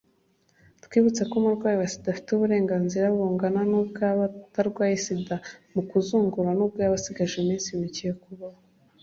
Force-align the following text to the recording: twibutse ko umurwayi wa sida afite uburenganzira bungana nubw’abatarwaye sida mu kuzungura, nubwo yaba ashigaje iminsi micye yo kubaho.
twibutse 0.85 1.21
ko 1.29 1.33
umurwayi 1.41 1.75
wa 1.77 1.87
sida 1.91 2.07
afite 2.11 2.29
uburenganzira 2.31 3.05
bungana 3.15 3.61
nubw’abatarwaye 3.69 4.95
sida 5.05 5.35
mu 5.73 5.81
kuzungura, 5.89 6.49
nubwo 6.57 6.77
yaba 6.83 6.97
ashigaje 6.99 7.35
iminsi 7.39 7.69
micye 7.81 8.05
yo 8.09 8.15
kubaho. 8.23 8.59